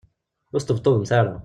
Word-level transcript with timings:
Ur 0.53 0.59
sṭebṭubemt 0.61 1.09
ara. 1.19 1.35